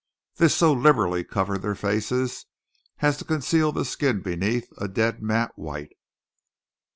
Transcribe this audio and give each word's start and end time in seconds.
This 0.37 0.55
so 0.55 0.73
liberally 0.73 1.23
covered 1.23 1.61
their 1.61 1.75
faces 1.75 2.47
as 3.01 3.17
to 3.17 3.23
conceal 3.23 3.71
the 3.71 3.85
skin 3.85 4.23
beneath 4.23 4.67
a 4.79 4.87
dead 4.87 5.21
mat 5.21 5.51
white. 5.55 5.93